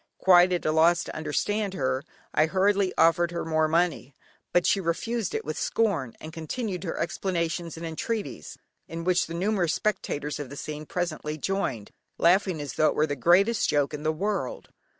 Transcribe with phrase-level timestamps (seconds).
[0.17, 2.03] Quite at a loss to understand her,
[2.33, 4.15] I hurriedly offered her more money,
[4.51, 9.35] but she refused it with scorn, and continued her explanations and entreaties, in which the
[9.35, 13.93] numerous spectators of the scene presently joined, laughing as though it were the greatest joke
[13.93, 14.69] in the world.